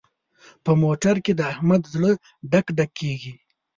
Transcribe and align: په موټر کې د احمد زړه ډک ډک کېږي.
په 0.63 0.71
موټر 0.83 1.15
کې 1.25 1.33
د 1.35 1.41
احمد 1.51 1.81
زړه 1.93 2.11
ډک 2.51 2.65
ډک 2.77 2.91
کېږي. 2.99 3.33